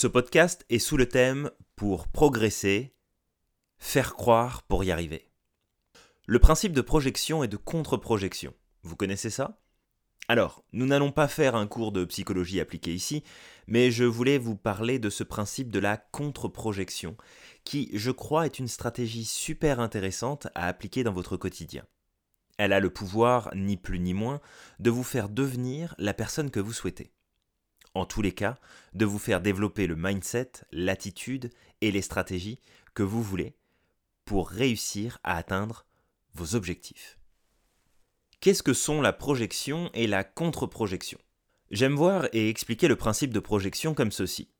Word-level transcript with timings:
Ce 0.00 0.06
podcast 0.06 0.64
est 0.68 0.78
sous 0.78 0.96
le 0.96 1.08
thème 1.08 1.50
pour 1.74 2.06
progresser, 2.06 2.94
faire 3.78 4.14
croire 4.14 4.62
pour 4.62 4.84
y 4.84 4.92
arriver. 4.92 5.28
Le 6.24 6.38
principe 6.38 6.72
de 6.72 6.82
projection 6.82 7.42
et 7.42 7.48
de 7.48 7.56
contre-projection. 7.56 8.54
Vous 8.84 8.94
connaissez 8.94 9.28
ça? 9.28 9.60
Alors, 10.28 10.62
nous 10.72 10.86
n'allons 10.86 11.10
pas 11.10 11.26
faire 11.26 11.56
un 11.56 11.66
cours 11.66 11.90
de 11.90 12.04
psychologie 12.04 12.60
appliqué 12.60 12.94
ici, 12.94 13.24
mais 13.66 13.90
je 13.90 14.04
voulais 14.04 14.38
vous 14.38 14.54
parler 14.54 15.00
de 15.00 15.10
ce 15.10 15.24
principe 15.24 15.72
de 15.72 15.80
la 15.80 15.96
contre-projection, 15.96 17.16
qui, 17.64 17.90
je 17.92 18.12
crois, 18.12 18.46
est 18.46 18.60
une 18.60 18.68
stratégie 18.68 19.24
super 19.24 19.80
intéressante 19.80 20.46
à 20.54 20.68
appliquer 20.68 21.02
dans 21.02 21.12
votre 21.12 21.36
quotidien. 21.36 21.84
Elle 22.56 22.72
a 22.72 22.78
le 22.78 22.90
pouvoir, 22.90 23.50
ni 23.56 23.76
plus 23.76 23.98
ni 23.98 24.14
moins, 24.14 24.40
de 24.78 24.90
vous 24.90 25.02
faire 25.02 25.28
devenir 25.28 25.96
la 25.98 26.14
personne 26.14 26.52
que 26.52 26.60
vous 26.60 26.72
souhaitez 26.72 27.10
en 27.94 28.04
tous 28.04 28.22
les 28.22 28.32
cas, 28.32 28.58
de 28.94 29.04
vous 29.04 29.18
faire 29.18 29.40
développer 29.40 29.86
le 29.86 29.96
mindset, 29.96 30.52
l'attitude 30.70 31.50
et 31.80 31.90
les 31.90 32.02
stratégies 32.02 32.60
que 32.94 33.02
vous 33.02 33.22
voulez 33.22 33.54
pour 34.24 34.50
réussir 34.50 35.18
à 35.24 35.36
atteindre 35.36 35.86
vos 36.34 36.54
objectifs. 36.54 37.18
Qu'est-ce 38.40 38.62
que 38.62 38.74
sont 38.74 39.00
la 39.00 39.12
projection 39.12 39.90
et 39.94 40.06
la 40.06 40.22
contre-projection? 40.22 41.18
J'aime 41.70 41.94
voir 41.94 42.28
et 42.32 42.48
expliquer 42.48 42.88
le 42.88 42.96
principe 42.96 43.32
de 43.32 43.40
projection 43.40 43.94
comme 43.94 44.12
ceci. 44.12 44.50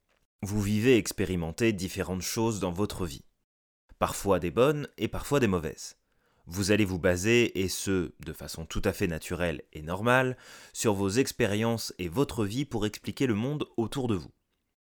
Vous 0.43 0.63
vivez 0.63 0.95
et 0.95 0.99
expérimentez 0.99 1.73
différentes 1.73 2.23
choses 2.23 2.61
dans 2.61 2.73
votre 2.73 3.05
vie, 3.05 3.25
parfois 3.99 4.41
des 4.41 4.51
bonnes 4.51 4.89
et 4.97 5.09
parfois 5.09 5.39
des 5.39 5.47
mauvaises. 5.47 5.98
Vous 6.51 6.71
allez 6.71 6.87
vous 6.87 6.99
baser, 6.99 7.61
et 7.61 7.69
ce, 7.69 8.13
de 8.21 8.33
façon 8.33 8.65
tout 8.65 8.81
à 8.85 8.95
fait 8.95 9.07
naturelle 9.07 9.63
et 9.75 9.83
normale, 9.83 10.39
sur 10.73 10.95
vos 10.95 11.11
expériences 11.11 11.93
et 11.99 12.09
votre 12.09 12.47
vie 12.47 12.65
pour 12.65 12.87
expliquer 12.87 13.27
le 13.27 13.35
monde 13.35 13.67
autour 13.77 14.09
de 14.09 14.15
vous. 14.15 14.31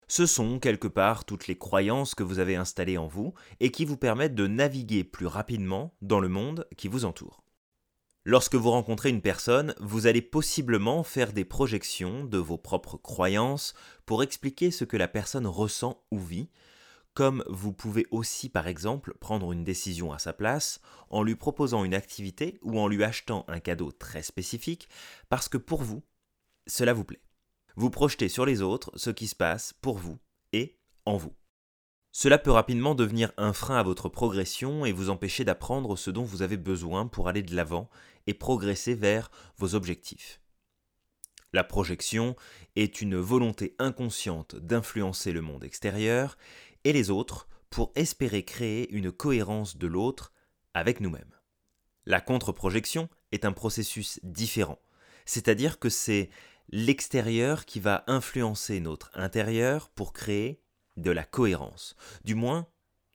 Ce 0.07 0.25
sont 0.25 0.57
quelque 0.57 0.87
part 0.87 1.23
toutes 1.23 1.45
les 1.45 1.59
croyances 1.59 2.15
que 2.15 2.23
vous 2.23 2.39
avez 2.39 2.55
installées 2.55 2.97
en 2.97 3.05
vous 3.05 3.35
et 3.59 3.69
qui 3.69 3.85
vous 3.85 3.95
permettent 3.95 4.33
de 4.33 4.47
naviguer 4.47 5.03
plus 5.03 5.27
rapidement 5.27 5.93
dans 6.01 6.19
le 6.19 6.29
monde 6.29 6.67
qui 6.77 6.87
vous 6.87 7.05
entoure. 7.05 7.43
Lorsque 8.25 8.55
vous 8.55 8.71
rencontrez 8.71 9.09
une 9.09 9.21
personne, 9.21 9.75
vous 9.79 10.07
allez 10.07 10.23
possiblement 10.23 11.03
faire 11.03 11.31
des 11.31 11.45
projections 11.45 12.23
de 12.23 12.39
vos 12.39 12.57
propres 12.57 12.97
croyances 12.97 13.75
pour 14.07 14.23
expliquer 14.23 14.71
ce 14.71 14.83
que 14.83 14.97
la 14.97 15.07
personne 15.07 15.45
ressent 15.45 16.03
ou 16.09 16.19
vit, 16.19 16.49
comme 17.13 17.43
vous 17.47 17.73
pouvez 17.73 18.05
aussi 18.11 18.49
par 18.49 18.67
exemple 18.67 19.13
prendre 19.19 19.51
une 19.51 19.63
décision 19.63 20.13
à 20.13 20.19
sa 20.19 20.33
place 20.33 20.79
en 21.09 21.23
lui 21.23 21.35
proposant 21.35 21.83
une 21.83 21.93
activité 21.93 22.57
ou 22.61 22.79
en 22.79 22.87
lui 22.87 23.03
achetant 23.03 23.45
un 23.47 23.59
cadeau 23.59 23.91
très 23.91 24.23
spécifique 24.23 24.87
parce 25.29 25.49
que 25.49 25.57
pour 25.57 25.81
vous, 25.83 26.03
cela 26.67 26.93
vous 26.93 27.03
plaît. 27.03 27.21
Vous 27.75 27.89
projetez 27.89 28.29
sur 28.29 28.45
les 28.45 28.61
autres 28.61 28.91
ce 28.95 29.09
qui 29.09 29.27
se 29.27 29.35
passe 29.35 29.73
pour 29.81 29.97
vous 29.97 30.19
et 30.53 30.77
en 31.05 31.17
vous. 31.17 31.33
Cela 32.13 32.37
peut 32.37 32.51
rapidement 32.51 32.93
devenir 32.93 33.31
un 33.37 33.53
frein 33.53 33.77
à 33.77 33.83
votre 33.83 34.09
progression 34.09 34.85
et 34.85 34.91
vous 34.91 35.09
empêcher 35.09 35.45
d'apprendre 35.45 35.95
ce 35.95 36.11
dont 36.11 36.23
vous 36.23 36.41
avez 36.41 36.57
besoin 36.57 37.07
pour 37.07 37.29
aller 37.29 37.41
de 37.41 37.55
l'avant 37.55 37.89
et 38.27 38.33
progresser 38.33 38.95
vers 38.95 39.31
vos 39.57 39.75
objectifs. 39.75 40.41
La 41.53 41.63
projection 41.65 42.35
est 42.77 43.01
une 43.01 43.17
volonté 43.17 43.75
inconsciente 43.77 44.55
d'influencer 44.55 45.33
le 45.33 45.41
monde 45.41 45.65
extérieur 45.65 46.37
et 46.83 46.93
les 46.93 47.09
autres 47.09 47.47
pour 47.69 47.91
espérer 47.95 48.43
créer 48.43 48.91
une 48.93 49.11
cohérence 49.11 49.77
de 49.77 49.87
l'autre 49.87 50.33
avec 50.73 50.99
nous-mêmes. 50.99 51.35
La 52.05 52.21
contre-projection 52.21 53.09
est 53.31 53.45
un 53.45 53.51
processus 53.51 54.19
différent, 54.23 54.79
c'est-à-dire 55.25 55.79
que 55.79 55.89
c'est 55.89 56.29
l'extérieur 56.69 57.65
qui 57.65 57.79
va 57.79 58.03
influencer 58.07 58.79
notre 58.79 59.11
intérieur 59.13 59.89
pour 59.89 60.13
créer 60.13 60.61
de 60.97 61.11
la 61.11 61.23
cohérence, 61.23 61.95
du 62.23 62.35
moins 62.35 62.67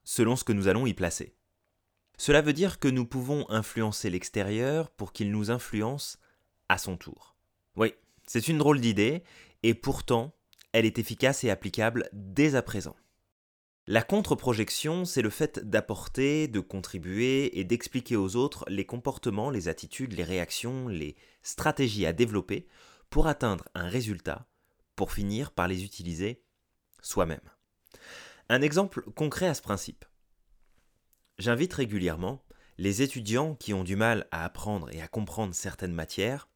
selon 0.05 0.37
ce 0.37 0.45
que 0.45 0.53
nous 0.53 0.69
allons 0.69 0.87
y 0.87 0.95
placer. 0.95 1.35
Cela 2.17 2.41
veut 2.41 2.53
dire 2.53 2.79
que 2.79 2.89
nous 2.89 3.05
pouvons 3.05 3.49
influencer 3.51 4.09
l'extérieur 4.09 4.91
pour 4.91 5.13
qu'il 5.13 5.31
nous 5.31 5.51
influence 5.51 6.19
à 6.69 6.79
son 6.79 6.97
tour. 6.97 7.37
Oui, 7.77 7.93
c'est 8.27 8.49
une 8.49 8.59
drôle 8.59 8.81
d'idée, 8.81 9.23
et 9.63 9.75
pourtant, 9.75 10.33
elle 10.73 10.87
est 10.87 10.99
efficace 10.99 11.45
et 11.45 11.51
applicable 11.51 12.09
dès 12.13 12.55
à 12.55 12.63
présent. 12.63 12.97
La 13.89 14.03
contre-projection, 14.03 15.05
c'est 15.05 15.23
le 15.23 15.31
fait 15.31 15.61
d'apporter, 15.61 16.49
de 16.49 16.59
contribuer 16.59 17.57
et 17.59 17.63
d'expliquer 17.63 18.17
aux 18.17 18.35
autres 18.35 18.65
les 18.69 18.85
comportements, 18.85 19.49
les 19.49 19.69
attitudes, 19.69 20.15
les 20.15 20.25
réactions, 20.25 20.89
les 20.89 21.15
stratégies 21.43 22.05
à 22.05 22.13
développer 22.13 22.67
pour 23.11 23.29
atteindre 23.29 23.65
un 23.75 23.89
résultat, 23.89 24.49
pour 24.97 25.13
finir 25.13 25.53
par 25.53 25.69
les 25.69 25.85
utiliser 25.85 26.43
soi-même. 27.01 27.49
Un 28.49 28.61
exemple 28.61 29.03
concret 29.13 29.47
à 29.47 29.55
ce 29.55 29.63
principe. 29.63 30.05
J'invite 31.39 31.75
régulièrement 31.75 32.43
les 32.79 33.03
étudiants 33.03 33.55
qui 33.55 33.73
ont 33.73 33.85
du 33.85 33.95
mal 33.95 34.27
à 34.33 34.45
apprendre 34.45 34.93
et 34.93 35.01
à 35.01 35.07
comprendre 35.07 35.55
certaines 35.55 35.95
matières 35.95 36.49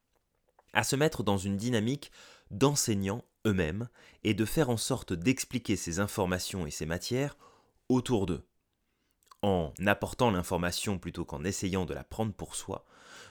à 0.73 0.83
se 0.83 0.97
mettre 0.97 1.23
dans 1.23 1.39
une 1.39 1.57
dynamique 1.57 2.11
d'enseignant 2.51 3.25
eux-mêmes 3.47 3.89
et 4.25 4.35
de 4.35 4.45
faire 4.45 4.71
en 4.71 4.77
sorte 4.77 5.13
d'expliquer 5.13 5.77
ces 5.77 6.01
informations 6.01 6.67
et 6.67 6.71
ces 6.71 6.87
matières 6.87 7.37
autour 7.89 8.27
d'eux. 8.27 8.47
En 9.43 9.73
apportant 9.87 10.31
l'information 10.31 10.99
plutôt 10.99 11.25
qu'en 11.25 11.45
essayant 11.45 11.87
de 11.87 11.95
la 11.95 12.05
prendre 12.05 12.33
pour 12.35 12.55
soi, 12.55 12.85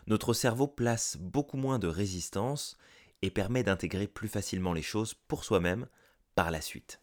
notre 0.07 0.33
cerveau 0.33 0.67
place 0.67 1.17
beaucoup 1.19 1.57
moins 1.57 1.77
de 1.77 1.87
résistance 1.87 2.77
et 3.21 3.29
permet 3.29 3.63
d'intégrer 3.63 4.07
plus 4.07 4.27
facilement 4.27 4.73
les 4.73 4.81
choses 4.81 5.13
pour 5.13 5.43
soi-même 5.43 5.87
par 6.35 6.51
la 6.51 6.61
suite. 6.61 7.01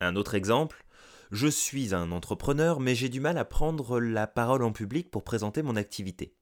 Un 0.00 0.16
autre 0.16 0.34
exemple, 0.34 0.84
je 1.30 1.46
suis 1.46 1.94
un 1.94 2.10
entrepreneur 2.10 2.80
mais 2.80 2.94
j'ai 2.94 3.08
du 3.08 3.20
mal 3.20 3.38
à 3.38 3.44
prendre 3.44 4.00
la 4.00 4.26
parole 4.26 4.64
en 4.64 4.72
public 4.72 5.10
pour 5.10 5.24
présenter 5.24 5.62
mon 5.62 5.76
activité. 5.76 6.34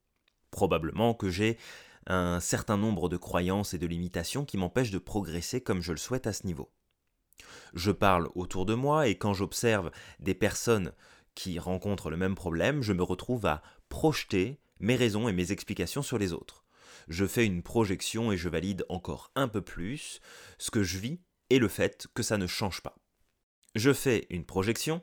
Probablement 0.51 1.15
que 1.15 1.29
j'ai 1.29 1.59
un 2.07 2.41
certain 2.41 2.77
nombre 2.77 3.09
de 3.09 3.17
croyances 3.17 3.75
et 3.75 3.79
de 3.79 3.87
limitations 3.87 4.45
qui 4.45 4.57
m'empêchent 4.57 4.91
de 4.91 4.99
progresser 4.99 5.61
comme 5.61 5.83
je 5.83 5.93
le 5.93 5.99
souhaite 5.99 6.27
à 6.27 6.33
ce 6.33 6.47
niveau. 6.47 6.73
Je 7.75 7.91
parle 7.91 8.29
autour 8.35 8.67
de 8.67 8.75
moi 8.75 9.09
et 9.09 9.17
quand 9.17 9.35
j'observe 9.35 9.91
des 10.21 10.35
personnes 10.35 10.93
qui 11.35 11.59
rencontrent 11.59 12.11
le 12.11 12.17
même 12.17 12.35
problème, 12.35 12.83
je 12.83 12.93
me 12.93 13.03
retrouve 13.03 13.47
à 13.47 13.63
projeter 13.89 14.61
mes 14.81 14.97
raisons 14.97 15.29
et 15.29 15.33
mes 15.33 15.53
explications 15.53 16.03
sur 16.03 16.19
les 16.19 16.33
autres. 16.33 16.65
Je 17.09 17.27
fais 17.27 17.47
une 17.47 17.63
projection 17.63 18.33
et 18.33 18.37
je 18.37 18.49
valide 18.49 18.85
encore 18.89 19.31
un 19.35 19.49
peu 19.49 19.63
plus 19.63 20.21
ce 20.59 20.71
que 20.71 20.83
je 20.83 20.99
vis 20.99 21.21
et 21.51 21.59
le 21.59 21.69
fait 21.69 22.09
que 22.15 22.23
ça 22.23 22.39
ne 22.39 22.47
change 22.47 22.81
pas. 22.83 22.97
Je 23.75 23.93
fais 23.93 24.27
une 24.31 24.45
projection 24.45 25.03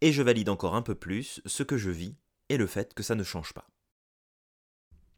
et 0.00 0.12
je 0.12 0.22
valide 0.22 0.48
encore 0.48 0.74
un 0.74 0.82
peu 0.82 0.94
plus 0.94 1.40
ce 1.46 1.62
que 1.62 1.76
je 1.76 1.90
vis 1.90 2.16
et 2.48 2.56
le 2.56 2.66
fait 2.66 2.94
que 2.94 3.02
ça 3.02 3.14
ne 3.14 3.24
change 3.24 3.52
pas. 3.52 3.68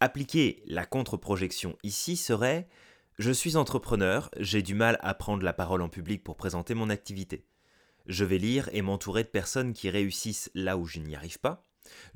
Appliquer 0.05 0.65
la 0.67 0.85
contre-projection 0.85 1.79
ici 1.85 2.17
serait 2.17 2.69
Je 3.21 3.31
suis 3.31 3.55
entrepreneur, 3.57 4.31
j'ai 4.37 4.61
du 4.61 4.75
mal 4.75 4.99
à 5.01 5.15
prendre 5.15 5.45
la 5.45 5.53
parole 5.53 5.81
en 5.81 5.89
public 5.89 6.25
pour 6.25 6.37
présenter 6.37 6.75
mon 6.75 6.91
activité. 6.91 7.47
Je 8.07 8.25
vais 8.25 8.39
lire 8.39 8.69
et 8.73 8.83
m'entourer 8.83 9.23
de 9.23 9.29
personnes 9.29 9.73
qui 9.73 9.91
réussissent 9.91 10.51
là 10.57 10.77
où 10.77 10.87
je 10.87 10.99
n'y 10.99 11.15
arrive 11.15 11.39
pas. 11.39 11.63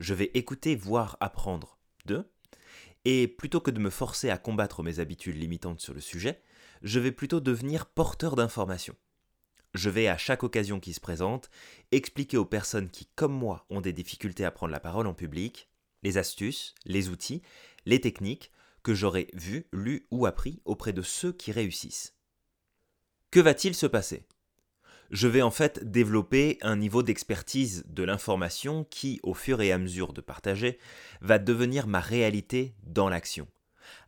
Je 0.01 0.15
vais 0.15 0.33
écouter, 0.35 0.75
voir, 0.75 1.17
apprendre 1.21 1.79
d'eux. 2.07 2.29
Et 3.05 3.29
plutôt 3.29 3.61
que 3.61 3.71
de 3.71 3.79
me 3.79 3.91
forcer 3.91 4.31
à 4.31 4.37
combattre 4.37 4.83
mes 4.83 4.99
habitudes 4.99 5.37
limitantes 5.37 5.81
sur 5.81 5.95
le 5.95 6.01
sujet, 6.01 6.43
je 6.83 6.99
vais 6.99 7.13
plutôt 7.13 7.39
devenir 7.39 7.87
porteur 7.87 8.35
d'informations. 8.35 8.97
Je 9.75 9.91
vais 9.91 10.09
à 10.09 10.19
chaque 10.19 10.43
occasion 10.43 10.81
qui 10.81 10.93
se 10.93 10.99
présente 10.99 11.51
expliquer 11.93 12.37
aux 12.37 12.47
personnes 12.47 12.91
qui, 12.91 13.07
comme 13.15 13.33
moi, 13.33 13.65
ont 13.71 13.81
des 13.81 13.93
difficultés 13.93 14.45
à 14.45 14.51
prendre 14.51 14.73
la 14.73 14.81
parole 14.81 15.07
en 15.07 15.15
public, 15.15 15.69
les 16.07 16.19
astuces, 16.19 16.77
les 16.85 17.09
outils, 17.09 17.43
les 17.85 18.01
techniques 18.01 18.53
que 18.85 18.95
j'aurais 18.95 19.27
vues, 19.33 19.67
lues 19.73 20.07
ou 20.13 20.25
appris 20.27 20.63
auprès 20.65 20.93
de 20.93 21.03
ceux 21.03 21.33
qui 21.33 21.51
réussissent. 21.51 22.15
Que 23.33 23.41
va-t-il 23.41 23.75
se 23.75 23.87
passer? 23.87 24.25
Je 25.11 25.27
vais 25.27 25.43
en 25.43 25.51
fait 25.51 25.91
développer 25.91 26.59
un 26.63 26.77
niveau 26.77 27.03
d'expertise 27.03 27.85
de 27.89 28.05
l'information 28.05 28.85
qui, 28.85 29.19
au 29.25 29.35
fur 29.35 29.61
et 29.61 29.73
à 29.73 29.79
mesure 29.79 30.13
de 30.13 30.21
partager, 30.21 30.79
va 31.23 31.41
devenir 31.41 31.89
ma 31.89 32.01
réalité 32.01 32.77
dans 32.85 33.09
l'action. 33.09 33.49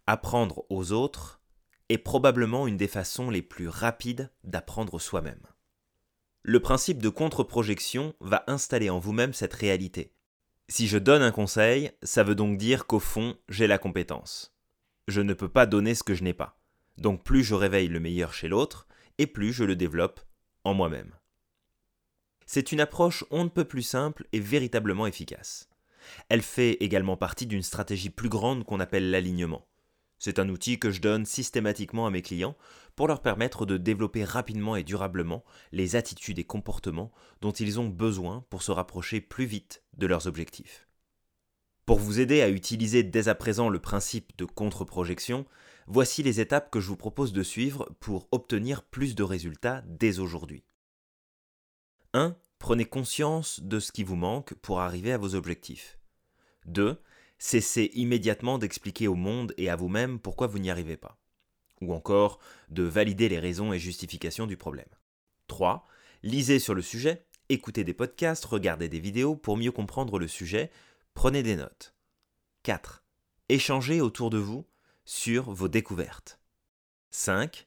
Apprendre 0.06 0.65
aux 0.71 0.93
autres 0.93 1.41
est 1.89 1.99
probablement 1.99 2.69
une 2.69 2.77
des 2.77 2.87
façons 2.87 3.29
les 3.29 3.43
plus 3.43 3.69
rapides 3.69 4.31
d'apprendre 4.45 5.00
soi-même. 5.00 5.43
Le 6.43 6.61
principe 6.61 7.03
de 7.03 7.09
contre-projection 7.09 8.15
va 8.21 8.45
installer 8.47 8.89
en 8.89 9.00
vous-même 9.00 9.33
cette 9.33 9.55
réalité, 9.55 10.12
si 10.69 10.87
je 10.87 10.99
donne 10.99 11.23
un 11.23 11.31
conseil, 11.31 11.91
ça 12.03 12.23
veut 12.23 12.35
donc 12.35 12.59
dire 12.59 12.87
qu'au 12.87 13.00
fond, 13.00 13.37
j'ai 13.49 13.67
la 13.67 13.79
compétence. 13.79 14.55
Je 15.06 15.23
ne 15.23 15.32
peux 15.32 15.49
pas 15.49 15.67
donner 15.67 15.94
ce 15.94 16.03
que 16.03 16.15
je 16.15 16.23
n'ai 16.23 16.35
pas. 16.35 16.61
Donc 16.99 17.25
plus 17.25 17.43
je 17.43 17.55
réveille 17.55 17.88
le 17.88 18.00
meilleur 18.00 18.35
chez 18.35 18.49
l'autre, 18.49 18.87
et 19.17 19.26
plus 19.26 19.53
je 19.53 19.65
le 19.65 19.76
développe 19.76 20.20
en 20.65 20.75
moi-même. 20.75 21.15
C'est 22.44 22.73
une 22.73 22.81
approche 22.81 23.25
on 23.31 23.44
ne 23.44 23.49
peut 23.49 23.65
plus 23.65 23.82
simple 23.82 24.26
et 24.32 24.41
véritablement 24.41 25.06
efficace. 25.06 25.69
Elle 26.29 26.43
fait 26.43 26.73
également 26.81 27.17
partie 27.17 27.47
d'une 27.47 27.62
stratégie 27.62 28.11
plus 28.11 28.31
grande 28.31 28.64
qu'on 28.64 28.81
appelle 28.81 29.11
l'alignement. 29.11 29.68
C'est 30.19 30.38
un 30.38 30.49
outil 30.49 30.79
que 30.79 30.91
je 30.91 31.00
donne 31.00 31.25
systématiquement 31.25 32.06
à 32.06 32.11
mes 32.11 32.23
clients 32.23 32.56
pour 32.97 33.06
leur 33.06 33.23
permettre 33.23 33.67
de 33.67 33.76
développer 33.76 34.25
rapidement 34.25 34.75
et 34.75 34.82
durablement 34.82 35.44
les 35.70 35.94
attitudes 35.94 36.38
et 36.38 36.44
comportements 36.44 37.12
dont 37.41 37.53
ils 37.53 37.79
ont 37.79 37.88
besoin 37.88 38.44
pour 38.50 38.62
se 38.62 38.73
rapprocher 38.73 39.20
plus 39.20 39.44
vite 39.44 39.85
de 39.97 40.06
leurs 40.06 40.26
objectifs. 40.26 40.88
Pour 41.87 42.00
vous 42.00 42.20
aider 42.20 42.43
à 42.43 42.50
utiliser 42.50 43.03
dès 43.03 43.29
à 43.29 43.35
présent 43.35 43.70
le 43.70 43.79
principe 43.79 44.37
de 44.37 44.44
contre-projection, 44.44 45.47
voici 45.87 46.23
les 46.23 46.41
étapes 46.41 46.71
que 46.71 46.81
je 46.81 46.88
vous 46.88 46.97
propose 46.97 47.32
de 47.32 47.43
suivre 47.43 47.88
pour 48.00 48.29
obtenir 48.31 48.82
plus 48.82 49.14
de 49.14 49.23
résultats 49.23 49.82
dès 49.87 50.19
aujourd'hui. 50.19 50.64
1. 52.12 52.37
Prenez 52.59 52.85
conscience 52.85 53.61
de 53.61 53.81
ce 53.81 53.93
qui 53.93 54.03
vous 54.03 54.17
manque 54.17 54.53
pour 54.55 54.81
arriver 54.81 55.12
à 55.12 55.19
vos 55.19 55.35
objectifs. 55.35 55.99
2. 56.67 57.00
Cessez 57.38 57.90
immédiatement 57.94 58.58
d'expliquer 58.58 59.08
au 59.08 59.14
monde 59.14 59.55
et 59.56 59.70
à 59.70 59.76
vous-même 59.76 60.19
pourquoi 60.19 60.46
vous 60.46 60.58
n'y 60.58 60.70
arrivez 60.70 60.96
pas 60.96 61.19
ou 61.81 61.93
encore 61.94 62.38
de 62.69 62.82
valider 62.82 63.29
les 63.29 63.38
raisons 63.38 63.73
et 63.73 63.79
justifications 63.79 64.46
du 64.46 64.56
problème. 64.56 64.88
3. 65.46 65.87
Lisez 66.23 66.58
sur 66.58 66.75
le 66.75 66.82
sujet, 66.82 67.25
écoutez 67.49 67.85
des 67.85 67.94
podcasts, 67.94 68.44
regardez 68.44 68.88
des 68.88 69.00
vidéos 69.00 69.37
pour 69.37 69.56
mieux 69.56 69.73
comprendre 69.73 70.19
le 70.19 70.29
sujet, 70.29 70.70
prenez 71.14 71.43
des 71.43 71.56
notes. 71.56 71.94
4. 72.64 73.05
Échangez 73.49 74.00
autour 74.00 74.31
de 74.31 74.38
vous 74.38 74.67
sur 75.05 75.50
vos 75.50 75.69
découvertes. 75.69 76.40
5. 77.11 77.67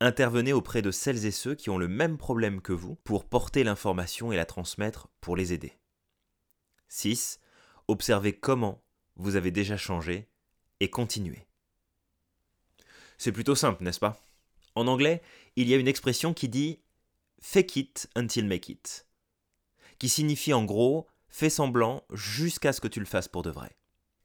Intervenez 0.00 0.52
auprès 0.52 0.82
de 0.82 0.90
celles 0.90 1.26
et 1.26 1.30
ceux 1.30 1.54
qui 1.54 1.70
ont 1.70 1.78
le 1.78 1.88
même 1.88 2.16
problème 2.16 2.62
que 2.62 2.72
vous 2.72 2.96
pour 3.04 3.26
porter 3.26 3.62
l'information 3.64 4.32
et 4.32 4.36
la 4.36 4.46
transmettre 4.46 5.08
pour 5.20 5.36
les 5.36 5.52
aider. 5.52 5.78
6. 6.88 7.38
Observez 7.86 8.32
comment 8.32 8.82
vous 9.16 9.36
avez 9.36 9.50
déjà 9.50 9.76
changé 9.76 10.28
et 10.80 10.90
continuez. 10.90 11.46
C'est 13.18 13.32
plutôt 13.32 13.54
simple, 13.54 13.84
n'est-ce 13.84 14.00
pas? 14.00 14.24
En 14.74 14.86
anglais, 14.86 15.22
il 15.56 15.68
y 15.68 15.74
a 15.74 15.76
une 15.76 15.88
expression 15.88 16.32
qui 16.32 16.48
dit 16.48 16.80
fake 17.40 17.76
it 17.76 18.10
until 18.16 18.46
make 18.46 18.68
it, 18.68 19.06
qui 19.98 20.08
signifie 20.08 20.52
en 20.52 20.64
gros 20.64 21.06
fais 21.28 21.50
semblant 21.50 22.02
jusqu'à 22.12 22.72
ce 22.72 22.80
que 22.80 22.88
tu 22.88 23.00
le 23.00 23.06
fasses 23.06 23.28
pour 23.28 23.42
de 23.42 23.50
vrai. 23.50 23.76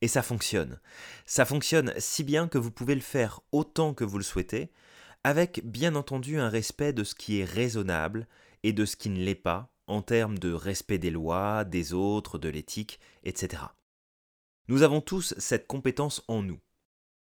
Et 0.02 0.08
ça 0.08 0.22
fonctionne. 0.22 0.80
Ça 1.26 1.46
fonctionne 1.46 1.94
si 1.98 2.24
bien 2.24 2.48
que 2.48 2.58
vous 2.58 2.72
pouvez 2.72 2.96
le 2.96 3.02
faire 3.02 3.42
autant 3.52 3.94
que 3.94 4.04
vous 4.04 4.18
le 4.18 4.24
souhaitez, 4.24 4.72
avec 5.24 5.66
bien 5.66 5.96
entendu 5.96 6.38
un 6.38 6.50
respect 6.50 6.94
de 6.94 7.04
ce 7.04 7.16
qui 7.16 7.40
est 7.40 7.46
raisonnable 7.46 8.28
et 8.64 8.74
de 8.74 8.86
ce 8.86 8.96
qui 8.96 9.10
ne 9.10 9.24
l'est 9.24 9.36
pas, 9.36 9.72
en 9.88 10.02
termes 10.02 10.38
de 10.38 10.52
respect 10.52 10.98
des 10.98 11.12
lois, 11.12 11.64
des 11.64 11.94
autres, 11.94 12.38
de 12.38 12.50
l'éthique, 12.50 13.00
etc. 13.24 13.64
Nous 14.68 14.82
avons 14.82 15.02
tous 15.02 15.34
cette 15.38 15.68
compétence 15.68 16.24
en 16.28 16.42
nous. 16.42 16.60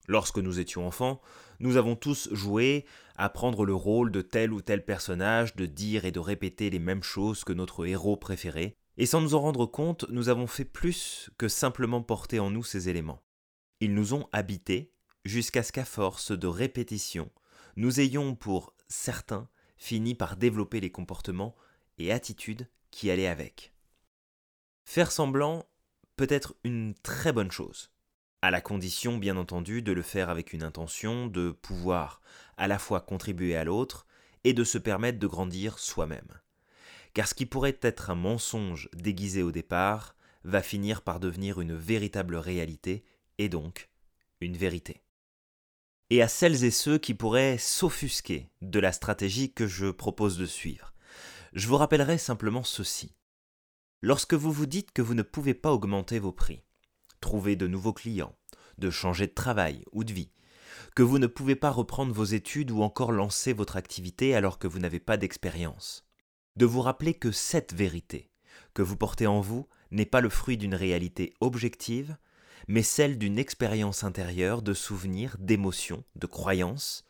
Lorsque 0.08 0.38
nous 0.38 0.58
étions 0.58 0.86
enfants, 0.86 1.20
nous 1.60 1.76
avons 1.76 1.96
tous 1.96 2.28
joué 2.32 2.84
à 3.16 3.28
prendre 3.28 3.64
le 3.64 3.74
rôle 3.74 4.10
de 4.10 4.20
tel 4.20 4.52
ou 4.52 4.60
tel 4.60 4.84
personnage, 4.84 5.54
de 5.54 5.66
dire 5.66 6.04
et 6.04 6.12
de 6.12 6.18
répéter 6.18 6.70
les 6.70 6.78
mêmes 6.78 7.02
choses 7.02 7.44
que 7.44 7.52
notre 7.52 7.86
héros 7.86 8.16
préféré, 8.16 8.76
et 8.98 9.06
sans 9.06 9.20
nous 9.20 9.34
en 9.34 9.40
rendre 9.40 9.64
compte, 9.64 10.04
nous 10.10 10.28
avons 10.28 10.46
fait 10.46 10.64
plus 10.64 11.30
que 11.38 11.48
simplement 11.48 12.02
porter 12.02 12.40
en 12.40 12.50
nous 12.50 12.64
ces 12.64 12.88
éléments. 12.88 13.22
Ils 13.80 13.94
nous 13.94 14.12
ont 14.12 14.28
habités 14.32 14.92
jusqu'à 15.24 15.62
ce 15.62 15.72
qu'à 15.72 15.84
force 15.84 16.32
de 16.32 16.46
répétition, 16.46 17.30
nous 17.76 18.00
ayons, 18.00 18.34
pour 18.34 18.74
certains, 18.88 19.48
fini 19.78 20.14
par 20.14 20.36
développer 20.36 20.80
les 20.80 20.90
comportements 20.90 21.54
et 21.98 22.12
attitudes 22.12 22.68
qui 22.90 23.10
allaient 23.10 23.26
avec. 23.26 23.72
Faire 24.84 25.10
semblant 25.10 25.64
peut 26.16 26.26
être 26.30 26.54
une 26.64 26.94
très 27.02 27.32
bonne 27.32 27.50
chose 27.50 27.92
à 28.42 28.50
la 28.50 28.60
condition 28.60 29.18
bien 29.18 29.36
entendu 29.36 29.82
de 29.82 29.92
le 29.92 30.02
faire 30.02 30.28
avec 30.28 30.52
une 30.52 30.64
intention 30.64 31.28
de 31.28 31.52
pouvoir 31.52 32.20
à 32.56 32.66
la 32.66 32.80
fois 32.80 33.00
contribuer 33.00 33.56
à 33.56 33.62
l'autre 33.62 34.04
et 34.42 34.52
de 34.52 34.64
se 34.64 34.78
permettre 34.78 35.20
de 35.20 35.26
grandir 35.28 35.78
soi-même. 35.78 36.40
Car 37.14 37.28
ce 37.28 37.34
qui 37.34 37.46
pourrait 37.46 37.78
être 37.82 38.10
un 38.10 38.16
mensonge 38.16 38.88
déguisé 38.94 39.44
au 39.44 39.52
départ 39.52 40.16
va 40.42 40.60
finir 40.60 41.02
par 41.02 41.20
devenir 41.20 41.60
une 41.60 41.76
véritable 41.76 42.34
réalité 42.34 43.04
et 43.38 43.48
donc 43.48 43.88
une 44.40 44.56
vérité. 44.56 45.04
Et 46.10 46.20
à 46.20 46.26
celles 46.26 46.64
et 46.64 46.72
ceux 46.72 46.98
qui 46.98 47.14
pourraient 47.14 47.58
s'offusquer 47.58 48.50
de 48.60 48.80
la 48.80 48.90
stratégie 48.90 49.52
que 49.52 49.68
je 49.68 49.86
propose 49.86 50.36
de 50.36 50.46
suivre, 50.46 50.92
je 51.52 51.68
vous 51.68 51.76
rappellerai 51.76 52.18
simplement 52.18 52.64
ceci. 52.64 53.14
Lorsque 54.04 54.34
vous 54.34 54.50
vous 54.50 54.66
dites 54.66 54.90
que 54.90 55.00
vous 55.00 55.14
ne 55.14 55.22
pouvez 55.22 55.54
pas 55.54 55.72
augmenter 55.72 56.18
vos 56.18 56.32
prix, 56.32 56.64
trouver 57.20 57.54
de 57.54 57.68
nouveaux 57.68 57.92
clients, 57.92 58.36
de 58.78 58.90
changer 58.90 59.28
de 59.28 59.32
travail 59.32 59.84
ou 59.92 60.02
de 60.02 60.12
vie, 60.12 60.32
que 60.96 61.04
vous 61.04 61.20
ne 61.20 61.28
pouvez 61.28 61.54
pas 61.54 61.70
reprendre 61.70 62.12
vos 62.12 62.24
études 62.24 62.72
ou 62.72 62.82
encore 62.82 63.12
lancer 63.12 63.52
votre 63.52 63.76
activité 63.76 64.34
alors 64.34 64.58
que 64.58 64.66
vous 64.66 64.80
n'avez 64.80 64.98
pas 64.98 65.16
d'expérience. 65.16 66.04
De 66.56 66.66
vous 66.66 66.80
rappeler 66.80 67.14
que 67.14 67.30
cette 67.30 67.74
vérité 67.74 68.28
que 68.74 68.82
vous 68.82 68.96
portez 68.96 69.28
en 69.28 69.40
vous 69.40 69.68
n'est 69.92 70.04
pas 70.04 70.20
le 70.20 70.30
fruit 70.30 70.56
d'une 70.56 70.74
réalité 70.74 71.34
objective, 71.40 72.16
mais 72.66 72.82
celle 72.82 73.18
d'une 73.18 73.38
expérience 73.38 74.02
intérieure 74.02 74.62
de 74.62 74.74
souvenirs, 74.74 75.36
d'émotions, 75.38 76.04
de 76.16 76.26
croyances, 76.26 77.04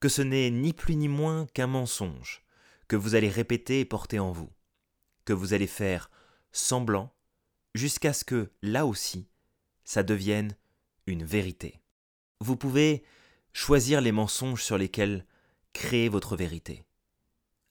que 0.00 0.08
ce 0.10 0.20
n'est 0.20 0.50
ni 0.50 0.74
plus 0.74 0.96
ni 0.96 1.08
moins 1.08 1.46
qu'un 1.54 1.66
mensonge 1.66 2.44
que 2.88 2.96
vous 2.96 3.14
allez 3.14 3.30
répéter 3.30 3.80
et 3.80 3.84
porter 3.86 4.18
en 4.18 4.30
vous, 4.30 4.50
que 5.24 5.32
vous 5.32 5.54
allez 5.54 5.66
faire 5.66 6.10
semblant 6.52 7.12
jusqu'à 7.74 8.12
ce 8.12 8.24
que, 8.24 8.50
là 8.62 8.86
aussi, 8.86 9.28
ça 9.84 10.02
devienne 10.02 10.56
une 11.06 11.24
vérité. 11.24 11.80
Vous 12.40 12.56
pouvez 12.56 13.04
choisir 13.52 14.00
les 14.00 14.12
mensonges 14.12 14.62
sur 14.62 14.78
lesquels 14.78 15.26
créer 15.72 16.08
votre 16.08 16.36
vérité. 16.36 16.84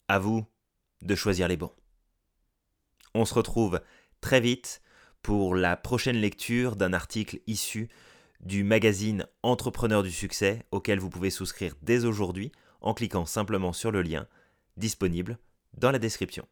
À 0.07 0.19
vous 0.19 0.45
de 1.01 1.15
choisir 1.15 1.47
les 1.47 1.57
bons. 1.57 1.73
On 3.13 3.25
se 3.25 3.33
retrouve 3.33 3.81
très 4.21 4.41
vite 4.41 4.81
pour 5.21 5.55
la 5.55 5.77
prochaine 5.77 6.17
lecture 6.17 6.75
d'un 6.75 6.93
article 6.93 7.39
issu 7.47 7.89
du 8.41 8.63
magazine 8.63 9.25
Entrepreneur 9.41 10.03
du 10.03 10.11
succès 10.11 10.65
auquel 10.71 10.99
vous 10.99 11.09
pouvez 11.09 11.29
souscrire 11.29 11.75
dès 11.81 12.05
aujourd'hui 12.05 12.51
en 12.81 12.93
cliquant 12.93 13.25
simplement 13.25 13.71
sur 13.71 13.91
le 13.91 14.01
lien 14.01 14.27
disponible 14.75 15.37
dans 15.77 15.91
la 15.91 15.99
description. 15.99 16.45